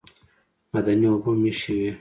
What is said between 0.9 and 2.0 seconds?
اوبه هم ایښې وې.